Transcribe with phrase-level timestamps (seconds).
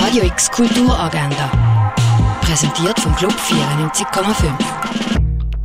[0.00, 1.50] Radio X Kulturagenda.
[2.40, 4.52] Präsentiert vom Club 94,5.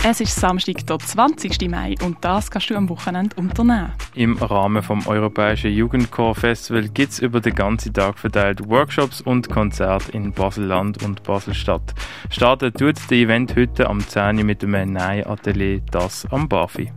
[0.04, 1.70] Es ist Samstag, der 20.
[1.70, 3.92] Mai und das kannst du am Wochenende unternehmen.
[4.16, 9.50] Im Rahmen vom Europäischen Jugendchor Festival gibt es über den ganzen Tag verteilt Workshops und
[9.50, 11.94] Konzerte in Basel-Land und Basel-Stadt.
[12.32, 16.92] Startet tut das Event heute am 10 Uhr mit dem Nein-Atelier «Das am Bafi».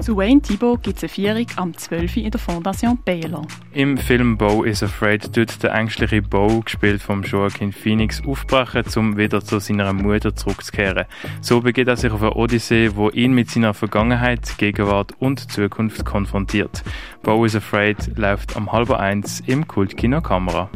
[0.00, 2.16] Zu Wayne Thibault gibt es eine Vierung am 12.
[2.16, 3.46] in der Fondation Baylor.
[3.72, 9.16] Im Film Bo is Afraid tut der ängstliche Bo, gespielt vom Joaquin Phoenix, aufbrechen, um
[9.16, 11.04] wieder zu seiner Mutter zurückzukehren.
[11.40, 16.04] So begeht er sich auf eine Odyssee, wo ihn mit seiner Vergangenheit, Gegenwart und Zukunft
[16.04, 16.82] konfrontiert.
[17.22, 20.68] Bo is Afraid läuft am halber eins im Kultkino Kamera.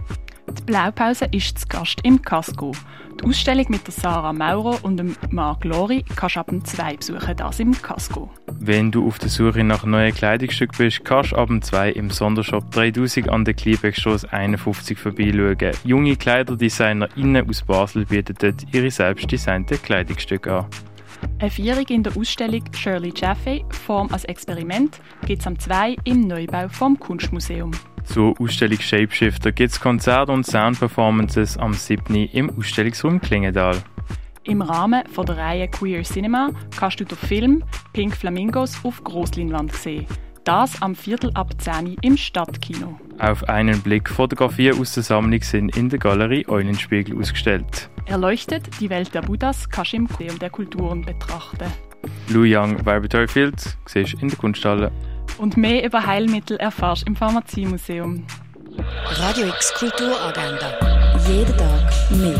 [0.58, 2.72] Die Blaupause ist zu Gast im Casco.
[3.20, 6.96] Die Ausstellung mit der Sarah Maurer und dem Marc Lori kannst du ab dem 2
[6.96, 8.30] besuchen, das im Casco.
[8.58, 12.10] Wenn du auf der Suche nach neuen Kleidungsstücken bist, kannst du ab dem 2 im
[12.10, 15.72] Sondershop 3000 an der Kliebeckstrasse 51 vorbeischauen.
[15.84, 20.66] Junge KleiderdesignerInnen aus Basel bieten dort ihre selbstdesignten Kleidungsstücke an.
[21.38, 26.22] Eine Vierung in der Ausstellung Shirley Jaffe, Form als Experiment, gibt es am 2 im
[26.22, 27.70] Neubau vom Kunstmuseum.
[28.06, 32.14] Zur Ausstellung Shapeshifter gibt es Konzerte und Soundperformances am 7.
[32.14, 33.76] im Ausstellungsraum Klingendal.
[34.44, 39.72] Im Rahmen von der Reihe Queer Cinema kannst du den Film Pink Flamingos auf Grossleinwand
[39.72, 40.06] sehen.
[40.44, 42.98] Das am Viertel ab 10 im Stadtkino.
[43.18, 47.90] Auf einen Blick Fotografien aus der Sammlung sind in der Galerie Eulenspiegel ausgestellt.
[48.06, 51.66] Erleuchtet die Welt der Buddhas kannst du im Museum der Kulturen betrachten.
[52.28, 54.92] Lu Yang Vibratory Fields siehst in der Kunsthalle.
[55.38, 58.26] Und mehr über Heilmittel erfährst im Pharmaziemuseum.
[59.18, 60.72] Radio X Kulturagenda.
[61.28, 62.36] Jeden Tag mehr.